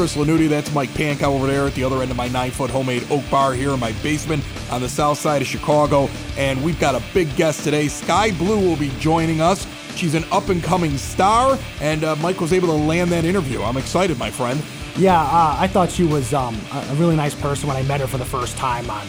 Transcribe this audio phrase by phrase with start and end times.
[0.00, 0.48] Chris Lanuti.
[0.48, 3.22] That's Mike Pankow over there at the other end of my nine foot homemade oak
[3.28, 6.08] bar here in my basement on the south side of Chicago.
[6.38, 7.86] And we've got a big guest today.
[7.86, 9.66] Sky Blue will be joining us.
[9.96, 13.62] She's an up and coming star, and uh, Mike was able to land that interview.
[13.62, 14.62] I'm excited, my friend.
[14.96, 18.06] Yeah, uh, I thought she was um, a really nice person when I met her
[18.06, 19.06] for the first time on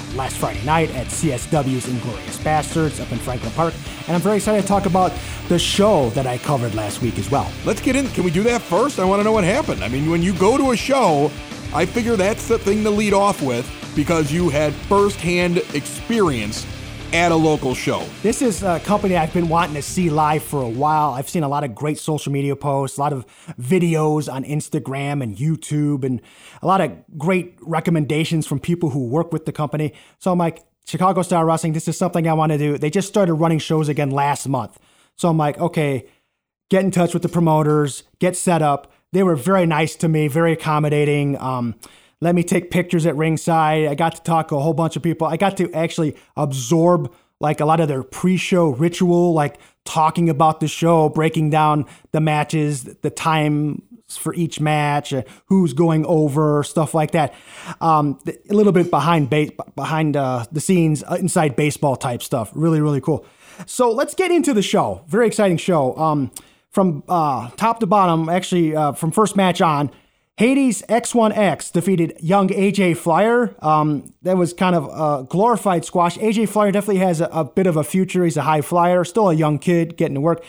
[0.00, 3.74] uh, last Friday night at CSW's Inglorious Bastards up in Franklin Park.
[4.06, 5.12] And I'm very excited to talk about
[5.48, 7.50] the show that I covered last week as well.
[7.64, 8.08] Let's get in.
[8.08, 8.98] Can we do that first?
[8.98, 9.84] I want to know what happened.
[9.84, 11.30] I mean, when you go to a show,
[11.72, 16.66] I figure that's the thing to lead off with because you had firsthand experience
[17.12, 18.04] at a local show.
[18.22, 21.12] This is a company I've been wanting to see live for a while.
[21.12, 23.26] I've seen a lot of great social media posts, a lot of
[23.60, 26.20] videos on Instagram and YouTube, and
[26.62, 29.92] a lot of great recommendations from people who work with the company.
[30.18, 32.78] So I'm like, Chicago Style Wrestling, this is something I want to do.
[32.78, 34.78] They just started running shows again last month.
[35.16, 36.06] So I'm like, okay,
[36.68, 38.92] get in touch with the promoters, get set up.
[39.12, 41.36] They were very nice to me, very accommodating.
[41.38, 41.74] Um,
[42.20, 43.86] let me take pictures at ringside.
[43.86, 45.26] I got to talk to a whole bunch of people.
[45.26, 50.60] I got to actually absorb like a lot of their pre-show ritual, like talking about
[50.60, 56.62] the show, breaking down the matches, the time for each match, uh, who's going over,
[56.62, 57.32] stuff like that.
[57.80, 62.50] Um, a little bit behind ba- behind uh, the scenes, uh, inside baseball type stuff.
[62.54, 63.24] Really, really cool.
[63.66, 65.04] So let's get into the show.
[65.06, 65.96] Very exciting show.
[65.96, 66.30] Um,
[66.70, 69.90] from uh, top to bottom, actually, uh, from first match on,
[70.40, 73.54] Hades X1X defeated young AJ Flyer.
[73.60, 76.16] Um, that was kind of a glorified squash.
[76.16, 78.24] AJ Flyer definitely has a, a bit of a future.
[78.24, 80.42] He's a high flyer, still a young kid getting to work.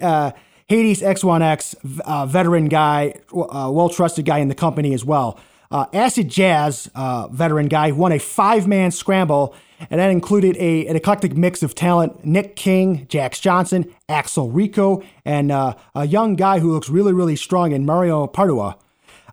[0.00, 0.30] Uh,
[0.68, 5.38] Hades X1X, uh, veteran guy, uh, well trusted guy in the company as well.
[5.70, 9.54] Uh, Acid Jazz, uh, veteran guy, won a five man scramble,
[9.90, 15.02] and that included a, an eclectic mix of talent Nick King, Jax Johnson, Axel Rico,
[15.26, 18.76] and uh, a young guy who looks really, really strong in Mario Pardua.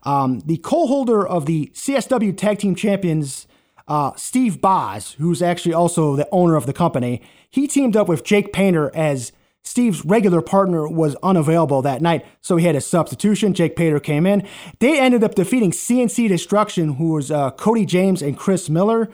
[0.03, 3.47] Um, the co-holder of the CSW Tag Team Champions,
[3.87, 8.23] uh, Steve Boz, who's actually also the owner of the company, he teamed up with
[8.23, 9.31] Jake Painter as
[9.63, 13.53] Steve's regular partner was unavailable that night, so he had a substitution.
[13.53, 14.45] Jake Painter came in.
[14.79, 19.09] They ended up defeating CNC Destruction, who was uh, Cody James and Chris Miller.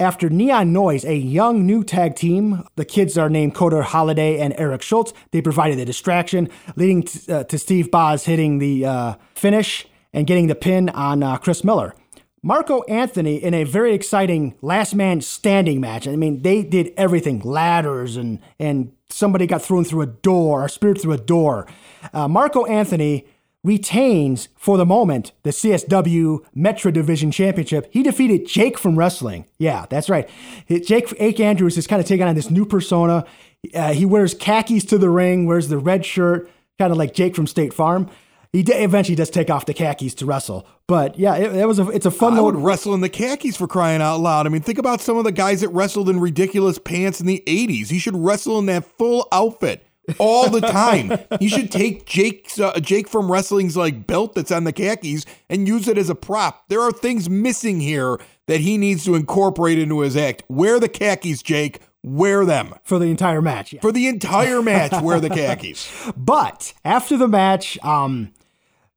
[0.00, 4.52] After Neon Noise, a young new tag team, the kids are named Coder Holiday and
[4.58, 5.12] Eric Schultz.
[5.30, 10.26] They provided the distraction, leading to, uh, to Steve Boz hitting the uh, finish and
[10.26, 11.94] getting the pin on uh, Chris Miller.
[12.42, 16.08] Marco Anthony in a very exciting last man standing match.
[16.08, 20.68] I mean, they did everything ladders and, and somebody got thrown through a door, or
[20.68, 21.68] speared through a door.
[22.12, 23.26] Uh, Marco Anthony
[23.62, 27.88] retains, for the moment, the CSW Metro Division Championship.
[27.92, 29.46] He defeated Jake from Wrestling.
[29.58, 30.28] Yeah, that's right.
[30.68, 33.24] Jake Ake Andrews is kind of taking on this new persona.
[33.72, 37.36] Uh, he wears khakis to the ring, wears the red shirt, kind of like Jake
[37.36, 38.10] from State Farm.
[38.52, 41.78] He d- eventually does take off the khakis to wrestle, but yeah, it, it was
[41.78, 44.46] a it's a fun I little would wrestle in the khakis for crying out loud.
[44.46, 47.42] I mean, think about some of the guys that wrestled in ridiculous pants in the
[47.46, 47.88] 80s.
[47.88, 49.86] He should wrestle in that full outfit
[50.18, 51.18] all the time.
[51.40, 55.66] he should take Jake's uh, Jake from wrestling's like belt that's on the khakis and
[55.66, 56.68] use it as a prop.
[56.68, 58.18] There are things missing here
[58.48, 60.42] that he needs to incorporate into his act.
[60.50, 61.80] Wear the khakis, Jake.
[62.04, 62.74] Wear them.
[62.82, 63.72] for the entire match.
[63.72, 63.80] yeah.
[63.80, 65.88] For the entire match, wear the khakis.
[66.16, 68.32] But after the match, um,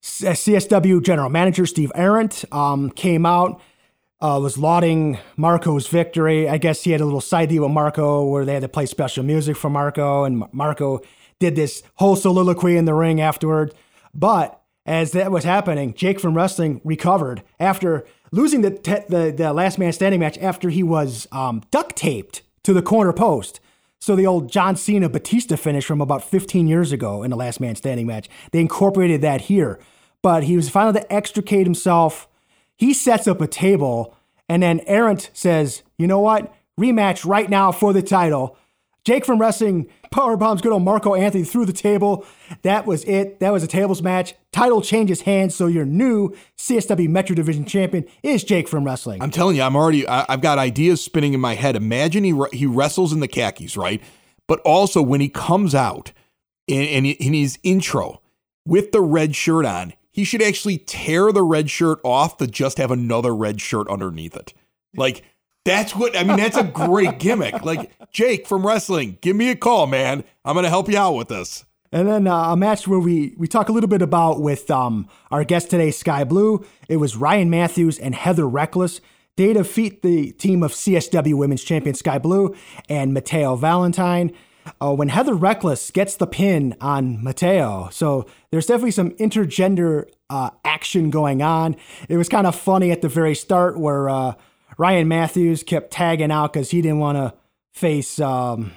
[0.06, 3.60] CSW General Manager Steve Arendt um, came out,
[4.22, 6.48] uh, was lauding Marco's victory.
[6.48, 8.86] I guess he had a little side deal with Marco where they had to play
[8.86, 11.02] special music for Marco, and Marco
[11.40, 13.74] did this whole soliloquy in the ring afterward.
[14.14, 19.54] But as that was happening, Jake from Wrestling recovered after losing the te- the, the
[19.54, 23.60] last man standing match after he was um, duct taped to the corner post.
[24.00, 27.60] So the old John Cena Batista finish from about 15 years ago in the last
[27.60, 29.80] man standing match, they incorporated that here.
[30.26, 32.28] But he was finally to extricate himself.
[32.76, 34.16] He sets up a table,
[34.50, 36.52] and then Arendt says, "You know what?
[36.80, 38.58] Rematch right now for the title."
[39.04, 42.26] Jake from Wrestling power bombs good old Marco Anthony through the table.
[42.64, 43.40] That was it.
[43.40, 44.34] That was a tables match.
[44.52, 49.22] Title changes hands, so your new CSW Metro Division champion is Jake from Wrestling.
[49.22, 50.08] I'm telling you, I'm already.
[50.08, 51.76] I, I've got ideas spinning in my head.
[51.76, 54.02] Imagine he he wrestles in the khakis, right?
[54.48, 56.14] But also when he comes out
[56.66, 58.24] in, in his intro
[58.66, 62.78] with the red shirt on, he should actually tear the red shirt off to just
[62.78, 64.54] have another red shirt underneath it.
[64.96, 65.26] Like
[65.66, 66.38] that's what I mean.
[66.38, 67.66] That's a great gimmick.
[67.66, 70.24] Like Jake from wrestling, give me a call, man.
[70.46, 71.66] I'm gonna help you out with this.
[71.92, 75.10] And then uh, a match where we we talk a little bit about with um,
[75.32, 76.66] our guest today, Sky Blue.
[76.88, 79.02] It was Ryan Matthews and Heather Reckless.
[79.36, 82.56] They defeat the team of CSW Women's Champion Sky Blue
[82.88, 84.32] and Mateo Valentine.
[84.82, 90.50] Uh, when Heather Reckless gets the pin on Mateo, so there's definitely some intergender uh,
[90.64, 91.76] action going on.
[92.10, 94.34] It was kind of funny at the very start where uh,
[94.78, 97.34] Ryan Matthews kept tagging out because he didn't want to
[97.74, 98.72] face um,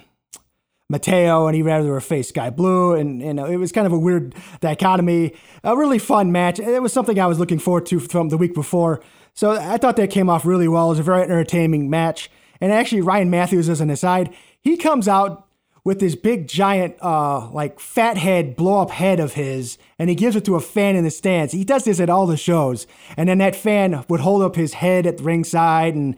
[0.89, 2.93] Mateo and he'd rather face Sky Blue.
[2.93, 5.33] And, and it was kind of a weird dichotomy.
[5.63, 6.59] A really fun match.
[6.59, 9.01] It was something I was looking forward to from the week before.
[9.33, 10.87] So I thought that came off really well.
[10.87, 12.29] It was a very entertaining match.
[12.59, 15.47] And actually, Ryan Matthews, as an aside, he comes out
[15.83, 20.15] with this big giant uh like fat head blow up head of his and he
[20.15, 21.51] gives it to a fan in the stands.
[21.51, 22.87] He does this at all the shows.
[23.17, 26.15] And then that fan would hold up his head at the ringside and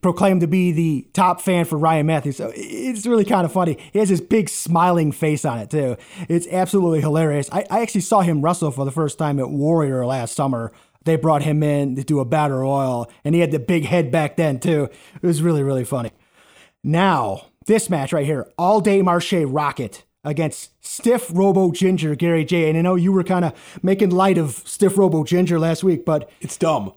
[0.00, 2.36] proclaim to be the top fan for ryan matthews.
[2.36, 3.76] So it's really kind of funny.
[3.92, 5.96] He has this big smiling face on it too.
[6.28, 7.50] It's absolutely hilarious.
[7.50, 10.72] I, I actually saw him wrestle for the first time at warrior last summer.
[11.04, 14.12] They brought him in to do a battle royal and he had the big head
[14.12, 14.88] back then too.
[15.16, 16.12] It was really really funny.
[16.86, 22.68] Now, this match right here, All Day Marche Rockett against Stiff Robo Ginger Gary Jay.
[22.68, 23.52] And I know you were kind of
[23.82, 26.92] making light of Stiff Robo Ginger last week, but It's dumb.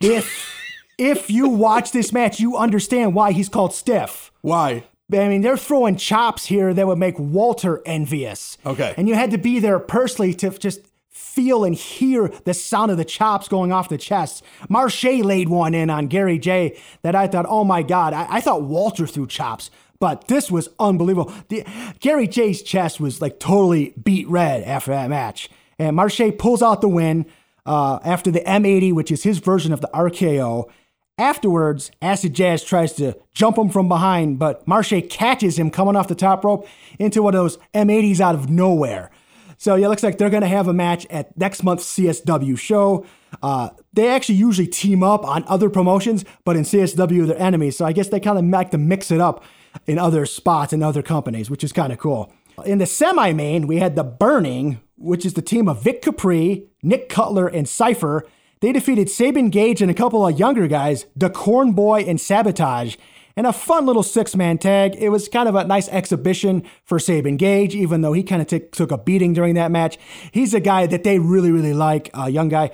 [0.00, 0.52] if
[0.98, 4.32] if you watch this match, you understand why he's called Stiff.
[4.40, 4.84] Why?
[5.12, 8.58] I mean, they're throwing chops here that would make Walter envious.
[8.66, 8.94] Okay.
[8.96, 12.96] And you had to be there personally to just feel and hear the sound of
[12.96, 14.42] the chops going off the chest.
[14.70, 18.40] Marche laid one in on Gary Jay that I thought, oh my God, I, I
[18.40, 19.70] thought Walter threw chops.
[19.98, 21.32] But this was unbelievable.
[21.48, 21.64] The,
[22.00, 25.48] Gary Jay's chest was like totally beat red after that match.
[25.78, 27.26] And Marche pulls out the win
[27.64, 30.70] uh, after the M80, which is his version of the RKO.
[31.18, 36.08] Afterwards, Acid Jazz tries to jump him from behind, but Marche catches him coming off
[36.08, 39.10] the top rope into one of those M80s out of nowhere.
[39.58, 42.58] So yeah, it looks like they're going to have a match at next month's CSW
[42.58, 43.06] show.
[43.42, 47.78] Uh, they actually usually team up on other promotions, but in CSW they're enemies.
[47.78, 49.42] So I guess they kind of like to mix it up
[49.86, 52.32] in other spots and other companies, which is kind of cool.
[52.64, 57.08] In the semi-main, we had the Burning, which is the team of Vic Capri, Nick
[57.08, 58.26] Cutler, and Cypher.
[58.60, 62.96] They defeated Sabin Gage and a couple of younger guys, the Corn Boy and Sabotage,
[63.36, 64.96] and a fun little six man tag.
[64.98, 68.48] It was kind of a nice exhibition for Sabin Gage, even though he kind of
[68.48, 69.98] t- took a beating during that match.
[70.32, 72.70] He's a guy that they really, really like, a young guy.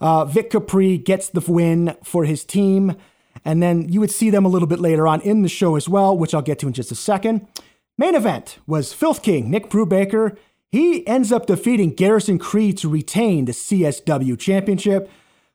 [0.00, 2.96] Uh, Vic Capri gets the win for his team,
[3.46, 5.88] and then you would see them a little bit later on in the show as
[5.88, 7.46] well, which I'll get to in just a second.
[7.96, 10.36] Main event was Filth King, Nick Brubaker.
[10.70, 15.08] He ends up defeating Garrison Creed to retain the CSW championship.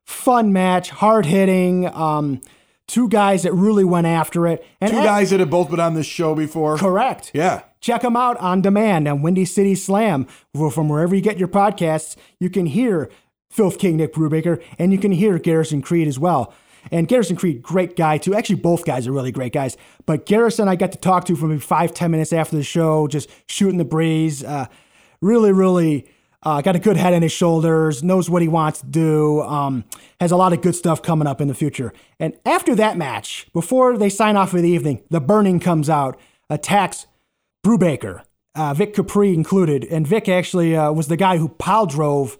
[0.06, 1.86] Fun match, hard hitting.
[1.94, 2.42] Um,
[2.88, 4.66] two guys that really went after it.
[4.80, 6.78] And Two at- guys that have both been on this show before.
[6.78, 7.30] Correct.
[7.34, 7.62] Yeah.
[7.82, 10.26] Check them out on demand on Windy City Slam.
[10.72, 13.10] From wherever you get your podcasts, you can hear
[13.50, 16.54] Filth King Nick Brubaker and you can hear Garrison Creed as well.
[16.90, 18.34] And Garrison Creed, great guy too.
[18.34, 19.78] Actually, both guys are really great guys.
[20.06, 23.08] But Garrison, I got to talk to for maybe five, ten minutes after the show,
[23.08, 24.44] just shooting the breeze.
[24.44, 24.66] Uh,
[25.22, 26.08] really, really
[26.44, 29.84] uh, got a good head on his shoulders, knows what he wants to do, um,
[30.20, 31.94] has a lot of good stuff coming up in the future.
[32.20, 36.20] And after that match, before they sign off for the evening, the Burning comes out,
[36.50, 37.06] attacks
[37.64, 38.24] Brubaker,
[38.56, 39.84] uh, Vic Capri included.
[39.86, 42.40] And Vic actually uh, was the guy who pile drove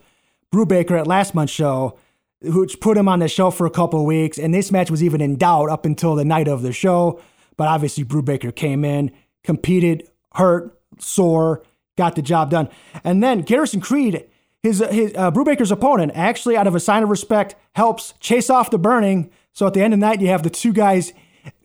[0.52, 1.98] Brubaker at last month's show,
[2.42, 4.38] which put him on the show for a couple weeks.
[4.38, 7.22] And this match was even in doubt up until the night of the show.
[7.58, 9.12] But obviously, Brubaker came in,
[9.44, 11.64] competed, hurt, sore,
[11.98, 12.70] got the job done.
[13.04, 14.26] And then Garrison Creed,
[14.64, 18.72] his, his uh, Brubaker's opponent, actually, out of a sign of respect, helps chase off
[18.72, 19.30] the burning.
[19.54, 21.14] So at the end of the night, you have the two guys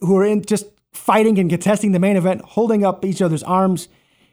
[0.01, 3.89] who are in just fighting and contesting the main event, holding up each other's arms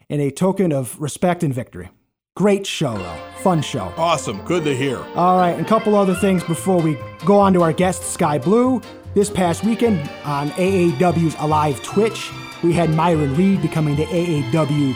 [0.09, 1.89] in a token of respect and victory.
[2.35, 3.19] Great show, though.
[3.43, 3.93] Fun show.
[3.95, 4.41] Awesome.
[4.43, 4.97] Good to hear.
[5.13, 8.39] All right, and a couple other things before we go on to our guest, Sky
[8.39, 8.81] Blue.
[9.13, 12.31] This past weekend on AAW's Alive Twitch,
[12.63, 14.93] we had Myron Reed becoming the AAW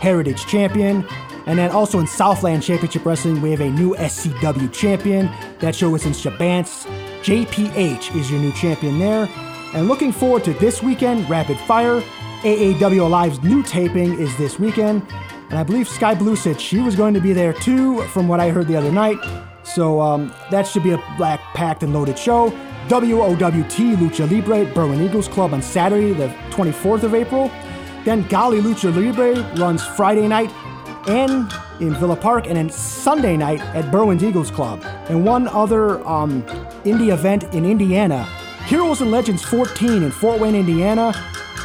[0.00, 1.08] Heritage Champion.
[1.46, 5.30] And then also in Southland Championship Wrestling, we have a new SCW champion.
[5.60, 6.84] That show was in Shabance.
[7.22, 9.30] JPH is your new champion there.
[9.72, 12.02] And looking forward to this weekend, Rapid Fire.
[12.42, 15.06] AAW Alive's new taping is this weekend.
[15.50, 18.40] And I believe Sky Blue said she was going to be there too, from what
[18.40, 19.18] I heard the other night.
[19.64, 22.50] So um, that should be a black packed and loaded show.
[22.88, 27.50] WOWT Lucha Libre Berwyn Eagles Club on Saturday, the 24th of April.
[28.04, 30.50] Then Galli Lucha Libre runs Friday night
[31.08, 34.82] and in Villa Park, and then Sunday night at Berwyn Eagles Club.
[35.08, 36.42] And one other um,
[36.84, 38.24] indie event in Indiana,
[38.66, 41.12] Heroes and Legends 14 in Fort Wayne, Indiana.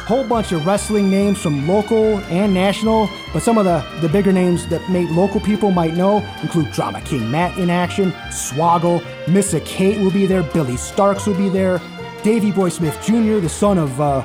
[0.06, 4.32] Whole bunch of wrestling names from local and national, but some of the, the bigger
[4.32, 9.60] names that made local people might know include Drama King Matt in action, Swoggle, Missa
[9.60, 11.80] Kate will be there, Billy Starks will be there,
[12.22, 14.20] Davey Boy Smith Jr., the son of uh,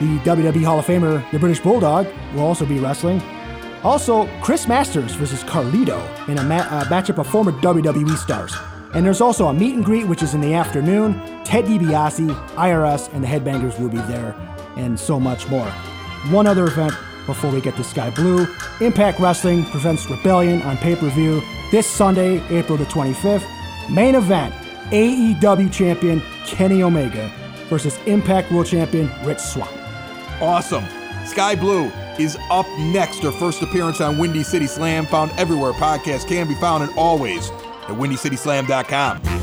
[0.00, 3.22] the WWE Hall of Famer, the British Bulldog, will also be wrestling.
[3.84, 8.54] Also, Chris Masters versus Carlito in a ma- uh, matchup of former WWE stars.
[8.94, 11.14] And there's also a meet and greet, which is in the afternoon.
[11.44, 14.34] Ted DiBiase, IRS, and the Headbangers will be there,
[14.76, 15.68] and so much more.
[16.30, 16.94] One other event
[17.26, 18.46] before we get to Sky Blue
[18.80, 23.44] Impact Wrestling presents Rebellion on pay per view this Sunday, April the 25th.
[23.90, 24.54] Main event
[24.90, 27.32] AEW champion Kenny Omega
[27.68, 29.68] versus Impact World Champion Rich Swann.
[30.40, 30.84] Awesome.
[31.24, 31.84] Sky Blue
[32.18, 33.22] is up next.
[33.22, 37.50] Her first appearance on Windy City Slam, found everywhere podcasts can be found, and always
[37.50, 39.41] at WindyCitySlam.com.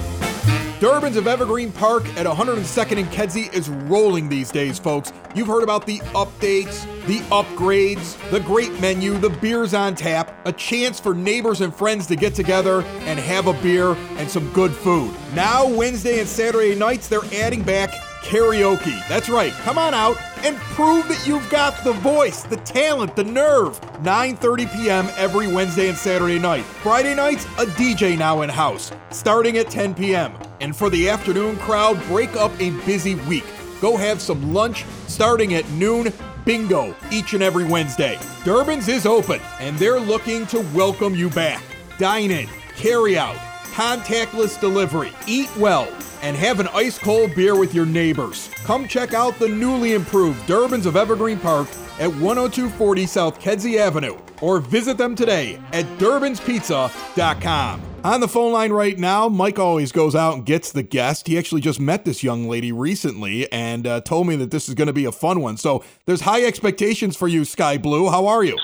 [0.79, 5.11] Durbin's of Evergreen Park at 102nd and Kedzie is rolling these days, folks.
[5.35, 10.53] You've heard about the updates, the upgrades, the great menu, the beers on tap, a
[10.53, 14.71] chance for neighbors and friends to get together and have a beer and some good
[14.71, 15.13] food.
[15.35, 19.07] Now, Wednesday and Saturday nights, they're adding back karaoke.
[19.07, 19.53] That's right.
[19.63, 23.79] Come on out and prove that you've got the voice, the talent, the nerve.
[24.01, 25.09] 9:30 p.m.
[25.17, 26.63] every Wednesday and Saturday night.
[26.63, 30.33] Friday nights, a DJ now in house, starting at 10 p.m.
[30.61, 33.45] And for the afternoon crowd, break up a busy week.
[33.81, 36.13] Go have some lunch starting at noon.
[36.45, 38.17] Bingo each and every Wednesday.
[38.43, 41.61] Durbin's is open and they're looking to welcome you back.
[41.97, 43.35] Dine in, carry out,
[43.73, 45.87] contactless delivery, eat well,
[46.21, 48.49] and have an ice cold beer with your neighbors.
[48.63, 51.67] Come check out the newly improved Durbin's of Evergreen Park
[51.99, 57.81] at 10240 South Kedzie Avenue or visit them today at durbinspizza.com.
[58.03, 61.27] On the phone line right now, Mike always goes out and gets the guest.
[61.27, 64.75] He actually just met this young lady recently and uh, told me that this is
[64.75, 65.57] going to be a fun one.
[65.57, 68.09] So there's high expectations for you, Sky Blue.
[68.09, 68.55] How are you?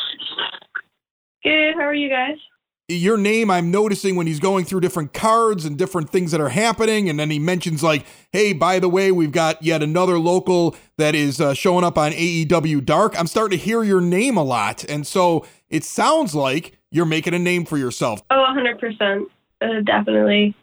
[1.44, 1.76] Good.
[1.76, 2.38] How are you guys?
[2.88, 6.50] Your name I'm noticing when he's going through different cards and different things that are
[6.50, 7.10] happening.
[7.10, 11.16] And then he mentions, like, hey, by the way, we've got yet another local that
[11.16, 13.20] is uh, showing up on AEW Dark.
[13.20, 14.84] I'm starting to hear your name a lot.
[14.84, 18.22] And so it sounds like you're making a name for yourself.
[18.30, 19.26] Oh, 100%.
[19.62, 20.56] Uh, definitely.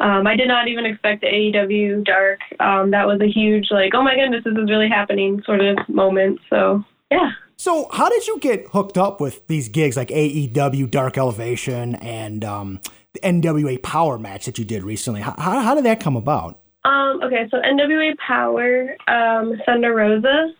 [0.00, 2.40] Um, I did not even expect the AEW Dark.
[2.60, 5.76] Um, that was a huge, like, oh my goodness, this is really happening sort of
[5.88, 6.40] moment.
[6.50, 7.30] So, yeah.
[7.60, 12.44] So, how did you get hooked up with these gigs like AEW Dark Elevation and
[12.44, 12.80] um,
[13.14, 15.22] the NWA Power match that you did recently?
[15.22, 16.60] How, how, did that come about?
[16.84, 20.54] Um, okay, so NWA Power, um, Thunder Rosa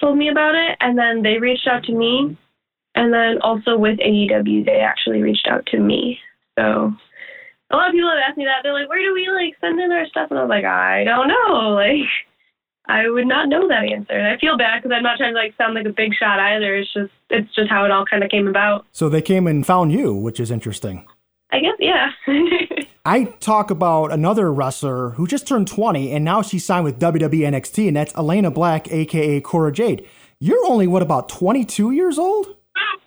[0.00, 2.38] told me about it, and then they reached out to me.
[2.94, 6.18] And then also with AEW, they actually reached out to me.
[6.58, 6.90] So
[7.70, 8.60] a lot of people have asked me that.
[8.62, 10.30] They're like, where do we like send in our stuff?
[10.30, 11.74] And I was like, I don't know.
[11.80, 12.08] Like,
[12.90, 14.14] I would not know that answer.
[14.14, 16.40] And I feel bad because I'm not trying to like sound like a big shot
[16.40, 16.76] either.
[16.76, 18.84] It's just it's just how it all kind of came about.
[18.92, 21.06] So they came and found you, which is interesting.
[21.52, 22.10] I guess yeah.
[23.06, 27.40] I talk about another wrestler who just turned 20 and now she's signed with WWE
[27.40, 30.06] NXT, and that's Elayna Black, aka Cora Jade.
[30.38, 32.56] You're only what about 22 years old?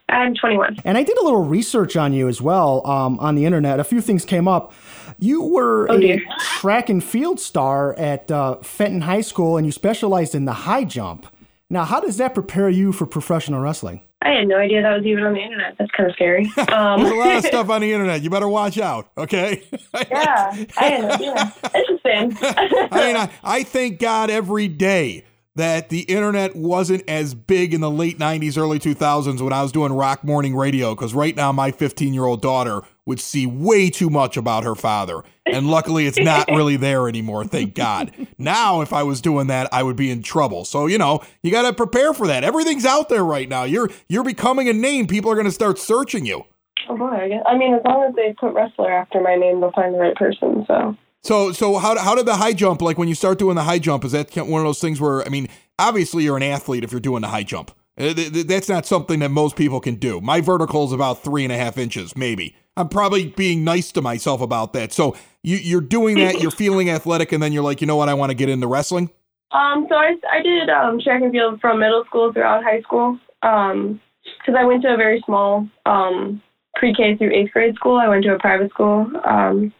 [0.09, 0.77] I'm 21.
[0.85, 3.79] And I did a little research on you as well um, on the internet.
[3.79, 4.71] A few things came up.
[5.17, 6.21] You were Oh, a dear.
[6.39, 10.83] track and field star at uh, Fenton High School, and you specialized in the high
[10.83, 11.25] jump.
[11.69, 14.01] Now, how does that prepare you for professional wrestling?
[14.21, 15.75] I had no idea that was even on the internet.
[15.79, 16.45] That's kind of scary.
[16.71, 18.21] Um, There's a lot of stuff on the internet.
[18.21, 19.63] You better watch out, okay?
[20.11, 21.53] yeah, I had no idea.
[21.75, 22.37] Interesting.
[22.41, 27.81] I mean, I, I thank God every day that the internet wasn't as big in
[27.81, 30.95] the late 90s, early 2000s when I was doing rock morning radio.
[30.95, 34.75] Because right now, my 15 year old daughter would see way too much about her
[34.75, 35.23] father.
[35.45, 38.11] And luckily, it's not really there anymore, thank God.
[38.37, 40.65] Now, if I was doing that, I would be in trouble.
[40.65, 42.43] So, you know, you got to prepare for that.
[42.43, 43.63] Everything's out there right now.
[43.63, 45.05] You're you're becoming a name.
[45.07, 46.45] People are going to start searching you.
[46.89, 49.61] oh boy, I, guess, I mean, as long as they put wrestler after my name,
[49.61, 50.65] they'll find the right person.
[50.67, 53.63] So So, so how, how did the high jump, like when you start doing the
[53.63, 55.47] high jump, is that one of those things where, I mean,
[55.79, 57.71] obviously you're an athlete if you're doing the high jump.
[57.97, 60.19] Uh, th- th- That's not something that most people can do.
[60.19, 62.57] My vertical is about three and a half inches, maybe.
[62.75, 64.91] I'm probably being nice to myself about that.
[64.91, 68.09] So you, you're doing that, you're feeling athletic, and then you're like, you know what,
[68.09, 69.09] I want to get into wrestling.
[69.51, 73.17] Um, so I, I did um, track and field from middle school throughout high school.
[73.43, 74.01] Um,
[74.39, 76.41] because I went to a very small um,
[76.75, 77.97] pre-K through eighth grade school.
[77.97, 79.09] I went to a private school.
[79.23, 79.73] Um,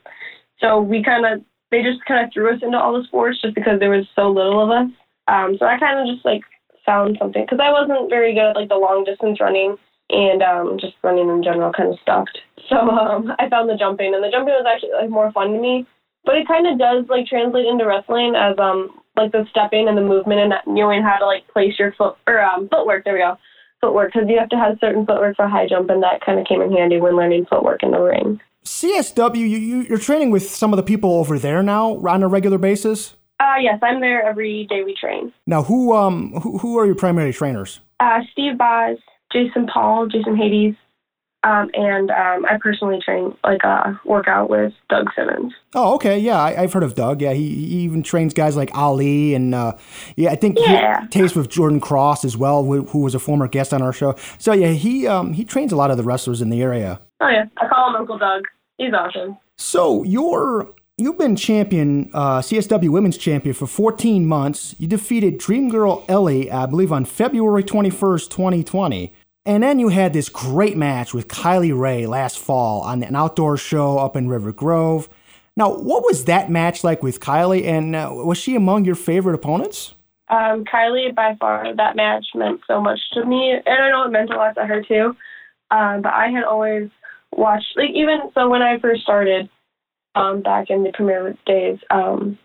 [0.64, 3.56] so we kind of they just kind of threw us into all the sports just
[3.56, 4.90] because there was so little of us.
[5.28, 6.42] Um, so I kind of just like
[6.86, 9.76] found something because I wasn't very good at like the long distance running
[10.10, 12.40] and um, just running in general kind of sucked.
[12.70, 15.60] So um, I found the jumping, and the jumping was actually like more fun to
[15.60, 15.86] me.
[16.24, 19.98] But it kind of does like translate into wrestling as um like the stepping and
[19.98, 23.04] the movement and knowing how to like place your foot or um, footwork.
[23.04, 23.36] There we go,
[23.82, 26.48] footwork because you have to have certain footwork for high jump, and that kind of
[26.48, 28.40] came in handy when learning footwork in the ring.
[28.64, 32.28] CSW, you, you, you're training with some of the people over there now on a
[32.28, 33.16] regular basis.
[33.40, 35.34] Uh, yes, I'm there every day we train.
[35.46, 37.82] Now, who um who, who are your primary trainers?
[38.00, 38.98] Uh, Steve Boz,
[39.32, 40.76] Jason Paul, Jason Hades,
[41.44, 45.54] um, and um, I personally train like uh, workout with Doug Simmons.
[45.76, 47.22] Oh, okay, yeah, I, I've heard of Doug.
[47.22, 49.74] Yeah, he, he even trains guys like Ali, and uh,
[50.16, 51.02] yeah, I think Yeah.
[51.02, 53.94] he tastes with Jordan Cross as well, who, who was a former guest on our
[53.94, 54.16] show.
[54.38, 57.00] So yeah, he um he trains a lot of the wrestlers in the area.
[57.22, 58.44] Oh yeah, I call him Uncle Doug.
[58.78, 59.38] He's awesome.
[59.58, 64.76] So you're you've been champion, uh, CSW Women's Champion for 14 months.
[64.78, 69.14] You defeated Dream Girl Ellie, I believe, on February 21st, 2020.
[69.46, 73.58] And then you had this great match with Kylie Rae last fall on an outdoor
[73.58, 75.10] show up in River Grove.
[75.58, 79.36] Now, what was that match like with Kylie, and uh, was she among your favorite
[79.36, 79.96] opponents?
[80.30, 84.12] Um, Kylie, by far, that match meant so much to me, and I know it
[84.12, 85.16] meant a lot to her too.
[85.70, 86.90] Um, but I had always
[87.34, 89.50] watched, like even so when I first started,
[90.16, 92.38] um, back in the Premier days, um,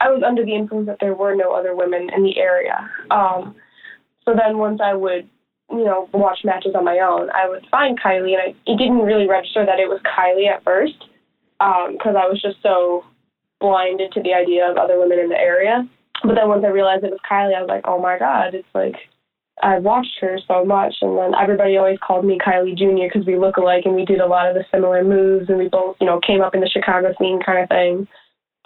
[0.00, 2.90] I was under the influence that there were no other women in the area.
[3.10, 3.56] Um,
[4.24, 5.28] so then once I would,
[5.70, 9.00] you know, watch matches on my own, I would find Kylie, and I, it didn't
[9.00, 10.98] really register that it was Kylie at first,
[11.58, 13.04] because I was just so
[13.60, 15.88] blinded to the idea of other women in the area.
[16.22, 18.68] But then once I realized it was Kylie, I was like, oh my god, it's
[18.74, 18.96] like
[19.62, 23.08] I've watched her so much, and then everybody always called me Kylie Jr.
[23.08, 25.68] because we look alike and we did a lot of the similar moves, and we
[25.68, 28.08] both, you know, came up in the Chicago scene kind of thing.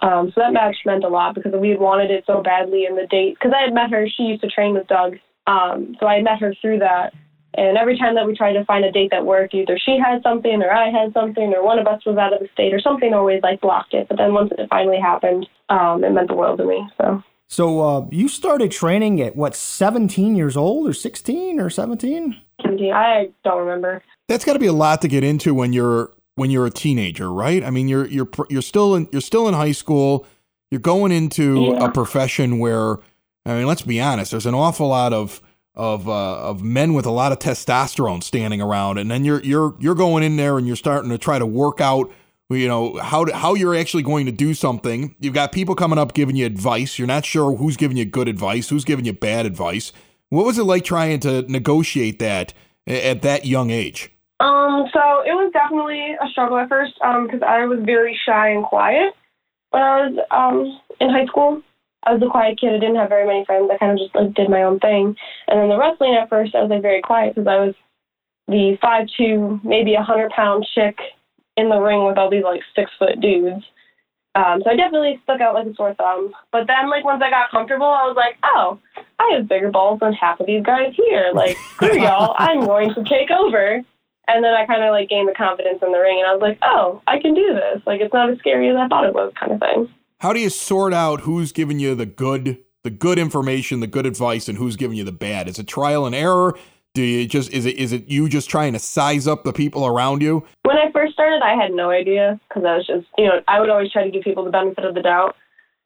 [0.01, 2.95] Um, so that match meant a lot because we had wanted it so badly in
[2.95, 3.35] the date.
[3.35, 5.17] Because I had met her, she used to train with Doug,
[5.49, 7.13] um, so I met her through that.
[7.55, 10.21] And every time that we tried to find a date that worked, either she had
[10.21, 12.79] something or I had something or one of us was out of the state or
[12.79, 14.07] something always like blocked it.
[14.07, 16.87] But then once it finally happened, um, it meant the world to me.
[17.01, 22.35] So So uh, you started training at what, 17 years old, or 16 or 17?
[22.61, 22.93] 17.
[22.93, 24.03] I don't remember.
[24.27, 27.33] That's got to be a lot to get into when you're when you're a teenager,
[27.33, 27.63] right?
[27.63, 30.27] I mean, you're you're you're still in you're still in high school.
[30.71, 31.85] You're going into Yeah.
[31.85, 32.97] a profession where,
[33.49, 34.31] I mean, let's be honest.
[34.31, 35.41] There's an awful lot of
[35.73, 39.75] of uh, of men with a lot of testosterone standing around, and then you're you're
[39.79, 42.11] you're going in there and you're starting to try to work out.
[42.51, 45.15] You know how to, how you're actually going to do something.
[45.19, 46.99] You've got people coming up giving you advice.
[46.99, 49.93] You're not sure who's giving you good advice, who's giving you bad advice.
[50.29, 52.53] What was it like trying to negotiate that
[52.85, 54.11] at that young age?
[54.39, 58.63] Um, so it was definitely a struggle at first because I was very shy and
[58.63, 59.13] quiet
[59.71, 61.61] when I was um, in high school.
[62.03, 62.73] I was a quiet kid.
[62.73, 63.69] I didn't have very many friends.
[63.71, 65.15] I kind of just like did my own thing.
[65.47, 67.75] And then the wrestling at first, I was like very quiet because I was
[68.47, 70.97] the five two, maybe a hundred pound chick
[71.57, 73.63] in the ring with all these like six foot dudes.
[74.35, 76.33] Um, so I definitely stuck out like a sore thumb.
[76.51, 78.79] But then, like once I got comfortable, I was like, oh,
[79.19, 81.31] I have bigger balls than half of these guys here.
[81.33, 83.81] Like, screw y'all, I'm going to take over.
[84.27, 86.41] And then I kind of like gained the confidence in the ring, and I was
[86.41, 87.81] like, oh, I can do this.
[87.87, 89.89] Like, it's not as scary as I thought it was, kind of thing.
[90.19, 94.05] How do you sort out who's giving you the good the good information, the good
[94.05, 95.47] advice, and who's giving you the bad?
[95.47, 96.57] Is it trial and error?
[96.93, 99.85] Do you just is it is it you just trying to size up the people
[99.85, 100.45] around you?
[100.63, 103.61] When I first started, I had no idea because I was just, you know, I
[103.61, 105.37] would always try to give people the benefit of the doubt.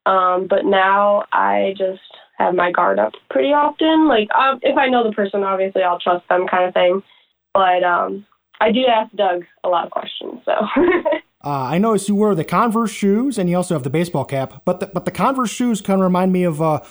[0.07, 2.01] Um, but now I just
[2.39, 4.07] have my guard up pretty often.
[4.07, 7.03] Like, um, if I know the person, obviously I'll trust them, kind of thing.
[7.53, 8.25] But um,
[8.59, 10.53] I do ask Doug a lot of questions, so.
[11.43, 14.61] Uh, I noticed you wear the Converse shoes, and you also have the baseball cap.
[14.63, 16.81] But the, but the Converse shoes kind of remind me of uh,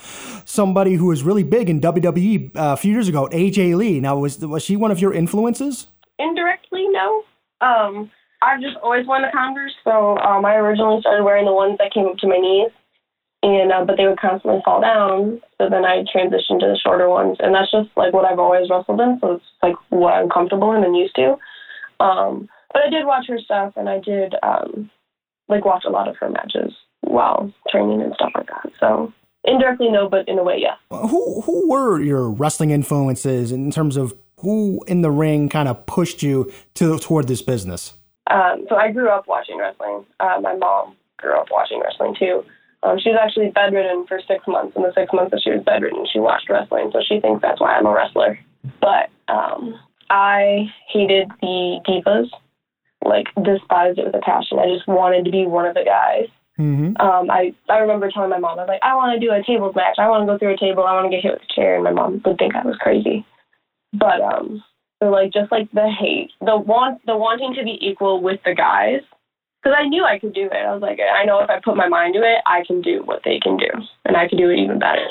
[0.44, 4.00] somebody who was really big in WWE uh, a few years ago, AJ Lee.
[4.00, 5.86] Now, was was she one of your influences?
[6.22, 7.22] indirectly no.
[7.60, 8.10] Um,
[8.42, 11.92] I've just always worn the Converse, so um, I originally started wearing the ones that
[11.92, 12.70] came up to my knees,
[13.42, 15.40] and uh, but they would constantly fall down.
[15.58, 18.68] So then I transitioned to the shorter ones, and that's just like what I've always
[18.68, 19.18] wrestled in.
[19.20, 21.36] So it's like what I'm comfortable in and used to.
[22.00, 24.90] Um, but I did watch her stuff, and I did um,
[25.48, 28.70] like watch a lot of her matches while training and stuff like that.
[28.80, 29.12] So
[29.44, 30.76] indirectly no, but in a way yes.
[30.90, 35.86] Who who were your wrestling influences in terms of who in the ring kind of
[35.86, 37.94] pushed you to toward this business?
[38.30, 40.04] Um, so I grew up watching wrestling.
[40.20, 42.44] Uh, my mom grew up watching wrestling too.
[42.82, 44.76] Um, she was actually bedridden for six months.
[44.76, 47.60] In the six months that she was bedridden, she watched wrestling, so she thinks that's
[47.60, 48.38] why I'm a wrestler.
[48.80, 49.78] But um,
[50.10, 52.28] I hated the divas,
[53.04, 54.58] like despised it with a passion.
[54.58, 56.28] I just wanted to be one of the guys.
[56.58, 57.00] Mm-hmm.
[57.00, 59.42] Um, I I remember telling my mom, I was like, I want to do a
[59.42, 59.96] tables match.
[59.98, 60.84] I want to go through a table.
[60.84, 62.76] I want to get hit with a chair, and my mom would think I was
[62.78, 63.24] crazy.
[63.92, 64.62] But um,
[65.02, 68.54] so like just like the hate, the want, the wanting to be equal with the
[68.54, 69.00] guys,
[69.62, 70.52] because I knew I could do it.
[70.52, 73.02] I was like, I know if I put my mind to it, I can do
[73.04, 73.70] what they can do,
[74.04, 75.08] and I could do it even better.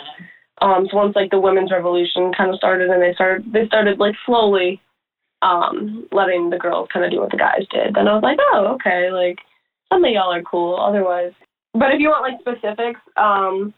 [0.61, 3.99] Um, so once like the women's revolution kind of started, and they started they started
[3.99, 4.79] like slowly
[5.41, 7.95] um, letting the girls kind of do what the guys did.
[7.95, 9.39] Then I was like, oh, okay, like
[9.91, 10.77] some of y'all are cool.
[10.79, 11.33] Otherwise,
[11.73, 13.73] but if you want like specifics, um,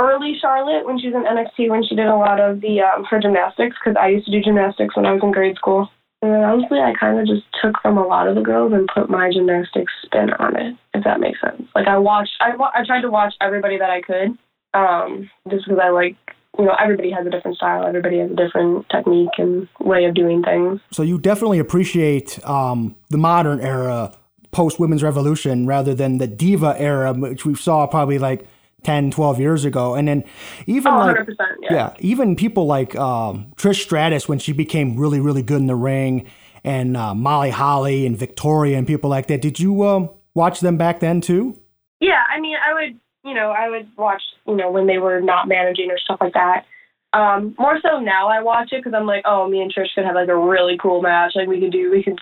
[0.00, 3.04] early Charlotte when she was in NXT when she did a lot of the um,
[3.04, 5.88] her gymnastics because I used to do gymnastics when I was in grade school.
[6.20, 8.88] And then honestly, I kind of just took from a lot of the girls and
[8.92, 11.62] put my gymnastics spin on it, if that makes sense.
[11.76, 14.36] Like I watched, I, wa- I tried to watch everybody that I could,
[14.74, 16.16] um, just because I like,
[16.58, 20.14] you know, everybody has a different style, everybody has a different technique and way of
[20.14, 20.80] doing things.
[20.90, 24.12] So you definitely appreciate um, the modern era
[24.50, 28.46] post women's revolution rather than the diva era, which we saw probably like
[28.84, 29.94] 10, 12 years ago.
[29.94, 30.24] And then
[30.66, 31.68] even Oh, like 100%, yeah.
[31.70, 35.74] yeah, even people like um, Trish Stratus when she became really, really good in the
[35.76, 36.26] ring,
[36.64, 39.40] and uh, Molly Holly and Victoria and people like that.
[39.42, 41.58] Did you um, watch them back then too?
[42.00, 45.20] Yeah, I mean, I would, you know, I would watch, you know, when they were
[45.20, 46.64] not managing or stuff like that.
[47.12, 50.04] Um, more so now I watch it because I'm like, oh, me and Trish could
[50.04, 51.32] have like a really cool match.
[51.34, 52.18] Like we could do, we could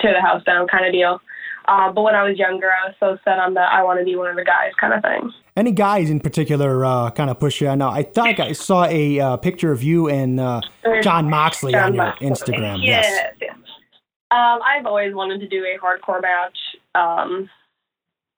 [0.00, 1.20] tear the house down kind of deal.
[1.66, 4.04] Uh, but when I was younger, I was so set on the I want to
[4.04, 5.32] be one of the guys kind of thing.
[5.54, 7.68] Any guys in particular uh, kind of push you?
[7.68, 7.90] I know.
[7.90, 10.62] I thought I saw a uh, picture of you and uh,
[11.02, 12.28] Jon Moxley on your Moxley.
[12.28, 12.78] Instagram.
[12.82, 13.04] Yes.
[13.06, 13.34] Yes.
[13.40, 13.54] yes.
[14.30, 16.56] Um, I've always wanted to do a hardcore match.
[16.94, 17.50] Um,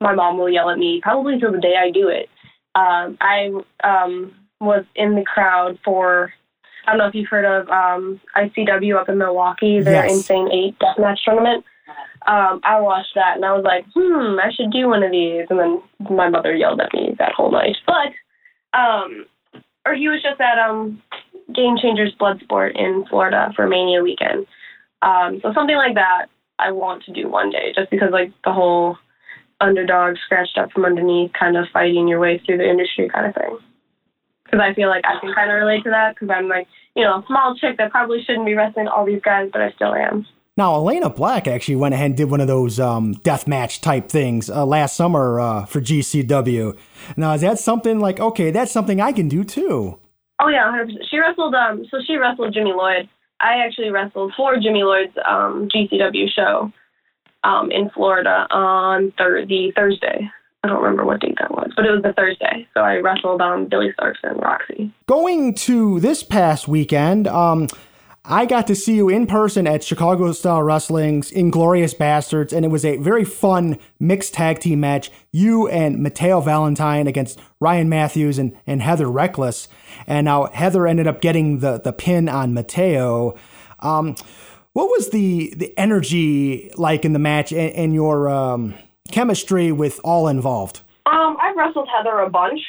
[0.00, 2.28] my mom will yell at me probably till the day I do it.
[2.74, 3.50] Um, I
[3.84, 6.32] um, was in the crowd for
[6.86, 10.12] I don't know if you've heard of um, ICW up in Milwaukee, their Yes.
[10.12, 11.64] Insane Eight deathmatch tournament.
[12.26, 15.46] Um, I watched that and I was like, hmm, I should do one of these.
[15.50, 17.76] And then my mother yelled at me that whole night.
[17.86, 19.26] But, um,
[19.86, 21.02] or he was just at um,
[21.54, 24.46] Game Changers Bloodsport in Florida for Mania weekend.
[25.02, 26.26] Um, so something like that
[26.58, 28.96] I want to do one day, just because like the whole
[29.60, 33.34] underdog scratched up from underneath, kind of fighting your way through the industry kind of
[33.34, 33.58] thing.
[34.44, 37.04] Because I feel like I can kind of relate to that, because I'm like, you
[37.04, 39.94] know, a small chick that probably shouldn't be wrestling all these guys, but I still
[39.94, 40.26] am.
[40.56, 44.08] Now, Elayna Black actually went ahead and did one of those um, death match type
[44.08, 46.76] things uh, last summer uh, for GCW.
[47.16, 49.98] Now, is that something like, okay, that's something I can do too?
[50.40, 50.90] Oh yeah, 100%.
[51.08, 51.54] She wrestled.
[51.54, 53.08] Um, so she wrestled Jimmy Lloyd.
[53.40, 56.72] I actually wrestled for Jimmy Lloyd's um, GCW show
[57.44, 60.30] um, in Florida on thir- the Thursday.
[60.62, 62.68] I don't remember what date that was, but it was the Thursday.
[62.74, 64.92] So I wrestled um, Billy Starks and Roxy.
[65.06, 67.66] Going to this past weekend, um,
[68.26, 72.68] I got to see you in person at Chicago Style Wrestling's Inglorious Bastards, and it
[72.68, 75.10] was a very fun mixed tag team match.
[75.32, 79.68] You and Mateo Valentine against Ryan Matthews and, and Heather Reckless.
[80.06, 83.34] And now Heather ended up getting the, the pin on Mateo.
[83.78, 84.14] Um,
[84.72, 88.74] what was the, the energy like in the match and, and your um,
[89.10, 90.80] chemistry with all involved?
[91.06, 92.60] Um, I've wrestled Heather a bunch,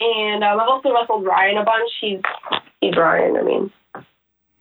[0.00, 1.90] and um, I've also wrestled Ryan a bunch.
[2.00, 2.20] He's
[2.80, 3.36] he's Ryan.
[3.36, 3.70] I mean,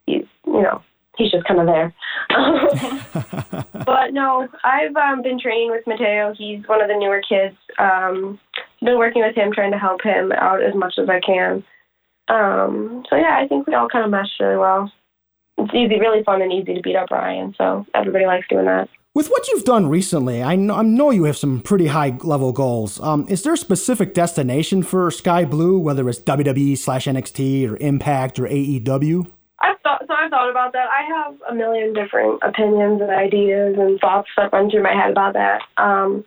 [0.05, 0.81] he's you know
[1.17, 1.93] he's just kind of there.
[3.85, 6.33] but no, I've um, been training with Mateo.
[6.37, 7.57] He's one of the newer kids.
[7.79, 8.39] Um,
[8.81, 11.63] been working with him, trying to help him out as much as I can.
[12.29, 14.91] Um, so yeah, I think we all kind of meshed really well.
[15.57, 17.55] It's easy, really fun, and easy to beat up Ryan.
[17.57, 18.89] So everybody likes doing that.
[19.13, 22.51] With what you've done recently, I know, I know you have some pretty high level
[22.51, 22.99] goals.
[23.01, 27.77] Um, is there a specific destination for Sky Blue, whether it's WWE slash NXT or
[27.77, 29.31] Impact or AEW?
[29.59, 30.13] I've thought so.
[30.13, 30.87] I've thought about that.
[30.89, 35.09] I have a million different opinions and ideas and thoughts that run through my head
[35.09, 35.61] about that.
[35.77, 36.23] Um,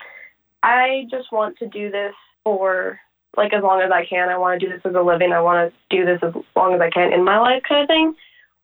[0.65, 2.99] I just want to do this for
[3.37, 4.29] like as long as I can.
[4.29, 5.33] I want to do this as a living.
[5.33, 7.87] I want to do this as long as I can in my life, kind of
[7.87, 8.15] thing.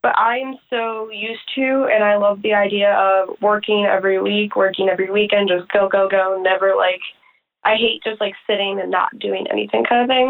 [0.06, 4.88] But I'm so used to, and I love the idea of working every week, working
[4.88, 6.40] every weekend, just go, go, go.
[6.40, 7.00] Never like,
[7.64, 10.28] I hate just like sitting and not doing anything, kind of thing.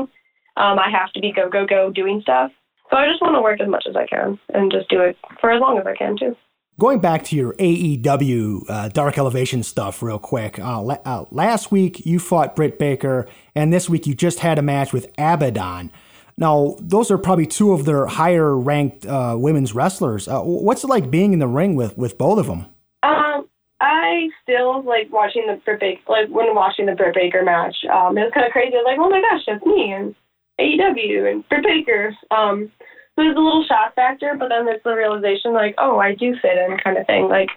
[0.56, 2.52] Um, I have to be go, go, go doing stuff.
[2.88, 5.18] So I just want to work as much as I can and just do it
[5.42, 6.34] for as long as I can too.
[6.80, 10.58] Going back to your AEW uh, Dark Elevation stuff, real quick.
[10.58, 14.58] Uh, la- uh, last week you fought Britt Baker, and this week you just had
[14.58, 15.92] a match with Abaddon.
[16.38, 20.28] Now, those are probably two of their higher ranked uh, women's wrestlers.
[20.28, 22.66] Uh, what's it like being in the ring with, with both of them?
[23.02, 23.48] Um,
[23.80, 27.76] I still like watching the Britt Baker, like when watching the Britt Baker match.
[27.90, 28.74] Um, it was kind of crazy.
[28.74, 30.14] I was like, oh my gosh, that's me and
[30.60, 32.14] AEW and Britt Baker.
[32.30, 32.70] Um,
[33.16, 36.34] so there's a little shock factor, but then there's the realization like, oh, I do
[36.42, 37.28] fit in, kind of thing.
[37.28, 37.48] Like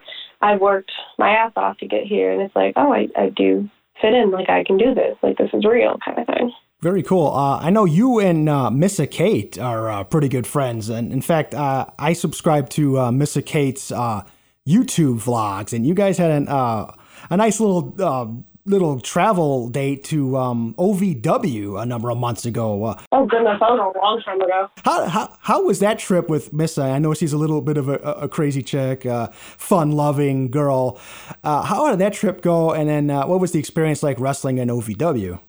[0.41, 3.69] I've worked my ass off to get here, and it's like, oh, I, I do
[4.01, 4.31] fit in.
[4.31, 5.17] Like I can do this.
[5.21, 6.53] Like this is real, kind of thing.
[6.81, 7.27] Very cool.
[7.27, 11.21] Uh, I know you and uh, Missa Kate are uh, pretty good friends, and in
[11.21, 14.23] fact, uh, I subscribe to uh, Missa Kate's uh,
[14.65, 16.89] YouTube vlogs, and you guys had an, uh,
[17.29, 22.83] a nice little little travel date to um, OVW a number of months ago.
[22.85, 24.69] Uh, Oh goodness, that was a long time ago.
[24.85, 26.83] how, how how was that trip with Missa?
[26.83, 30.97] I know she's a little bit of a, a crazy chick, uh, fun loving girl.
[31.43, 32.71] Uh, how did that trip go?
[32.71, 35.39] And then uh, what was the experience like wrestling in OVW?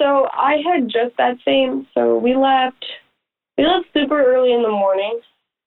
[0.00, 1.86] So I had just that same.
[1.92, 2.84] So we left.
[3.58, 5.20] We left super early in the morning.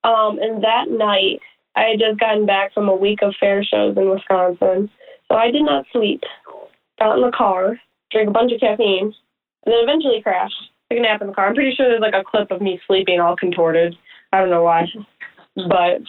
[0.04, 1.40] Um, and that night
[1.76, 4.90] I had just gotten back from a week of fair shows in Wisconsin.
[5.28, 6.22] So I did not sleep.
[7.00, 7.80] Got in the car,
[8.12, 9.14] drank a bunch of caffeine,
[9.66, 10.56] and then eventually crashed.
[10.90, 11.48] Took a nap in the car.
[11.48, 13.96] I'm pretty sure there's like a clip of me sleeping all contorted.
[14.32, 14.88] I don't know why,
[15.56, 16.02] but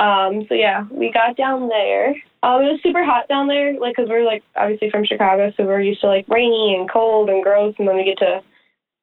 [0.00, 2.16] um, so yeah, we got down there.
[2.42, 5.64] Um, it was super hot down there, like because we're like obviously from Chicago, so
[5.64, 7.74] we're used to like rainy and cold and gross.
[7.78, 8.40] And then we get to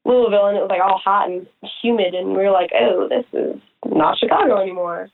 [0.06, 1.46] Louisville, and it was like all hot and
[1.82, 5.10] humid, and we were like, oh, this is not Chicago anymore.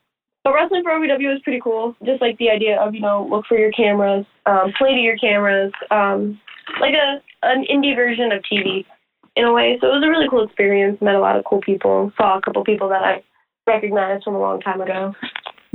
[0.45, 1.95] But wrestling for OVW was pretty cool.
[2.05, 5.17] Just like the idea of you know look for your cameras, um, play to your
[5.17, 6.39] cameras, um,
[6.79, 8.85] like a an indie version of TV
[9.35, 9.77] in a way.
[9.81, 11.01] So it was a really cool experience.
[11.01, 12.13] Met a lot of cool people.
[12.15, 13.21] Saw a couple people that I
[13.67, 15.13] recognized from a long time ago.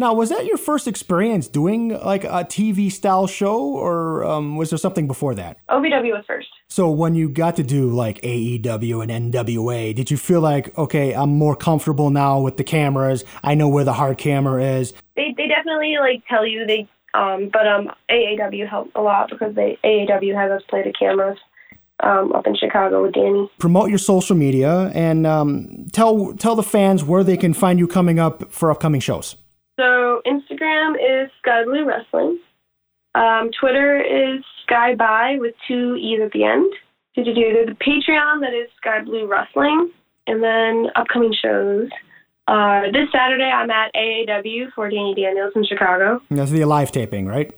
[0.01, 4.71] Now, was that your first experience doing like a TV style show, or um, was
[4.71, 5.59] there something before that?
[5.69, 6.47] OVW was first.
[6.69, 11.15] So when you got to do like AEW and NWA, did you feel like okay,
[11.15, 13.25] I'm more comfortable now with the cameras?
[13.43, 14.93] I know where the hard camera is.
[15.17, 19.57] They they definitely like tell you they um but um AAW helped a lot because
[19.57, 21.39] they AAW has us play the cameras
[22.05, 23.51] um up in Chicago with Danny.
[23.59, 27.89] Promote your social media and um, tell tell the fans where they can find you
[27.89, 29.35] coming up for upcoming shows.
[29.79, 32.41] So Instagram is Sky Blue Wrestling.
[33.15, 36.73] Um, Twitter is Sky By with two E's at the end.
[37.15, 39.93] There's a Patreon that is Sky Blue Wrestling.
[40.27, 41.89] And then upcoming shows.
[42.49, 46.21] Uh, this Saturday I'm at AAW for Danny Daniels in Chicago.
[46.31, 47.53] That's the live taping, right?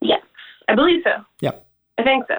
[0.00, 0.22] Yes,
[0.68, 1.24] I believe so.
[1.40, 1.66] Yep.
[1.98, 2.36] I think so.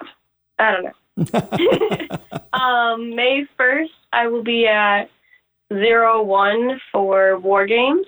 [0.60, 2.18] I don't know.
[2.58, 5.06] um, May 1st, I will be at
[5.74, 8.06] Zero One for War Games.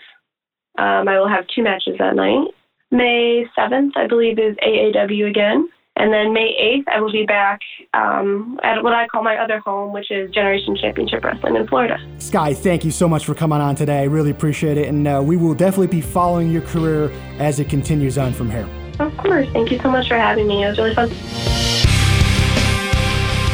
[0.77, 2.47] Um, I will have two matches that night.
[2.91, 5.69] May 7th, I believe, is AAW again.
[5.97, 7.59] And then May 8th, I will be back
[7.93, 11.97] um, at what I call my other home, which is Generation Championship Wrestling in Florida.
[12.17, 13.99] Sky, thank you so much for coming on today.
[13.99, 17.69] I really appreciate it, and uh, we will definitely be following your career as it
[17.69, 18.67] continues on from here.
[18.99, 19.49] Of course.
[19.51, 20.63] Thank you so much for having me.
[20.63, 21.90] It was really fun.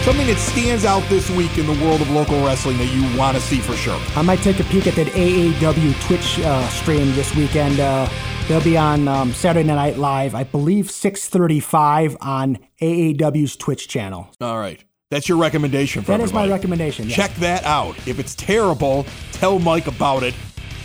[0.08, 3.36] Something that stands out this week in the world of local wrestling that you want
[3.36, 4.00] to see for sure.
[4.16, 7.78] I might take a peek at that AAW Twitch uh, stream this weekend.
[7.82, 8.08] Uh,
[8.48, 14.30] they'll be on um, Saturday Night Live, I believe 6:35 on AAW's Twitch channel.
[14.40, 14.82] All right.
[15.12, 17.10] That's your recommendation for That is my recommendation.
[17.10, 17.18] yes.
[17.18, 17.98] Check that out.
[18.08, 20.36] If it's terrible, tell Mike about it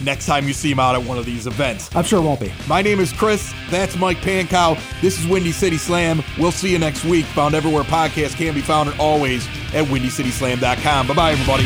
[0.03, 1.89] next time you see him out at one of these events.
[1.95, 2.51] I'm sure it won't be.
[2.67, 3.53] My name is Chris.
[3.69, 4.79] That's Mike Pankow.
[5.01, 6.23] This is Windy City Slam.
[6.37, 7.25] We'll see you next week.
[7.27, 11.07] Found everywhere podcasts can be found and always at windycityslam.com.
[11.07, 11.63] Bye bye, everybody.